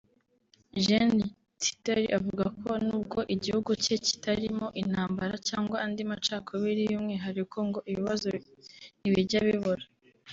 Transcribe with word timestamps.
Gen 0.85 1.13
Sitali 1.63 2.05
avuga 2.17 2.45
ko 2.61 2.69
nubwo 2.85 3.19
igihugu 3.35 3.71
cye 3.83 3.95
kitarimo 4.05 4.65
intambara 4.81 5.35
cyangwa 5.47 5.75
andi 5.85 6.01
macakubiri 6.11 6.81
y’umwihariko 6.91 7.57
ngo 7.67 7.79
ibibazo 7.91 8.27
ntibijya 8.99 9.39
bibura 9.49 9.85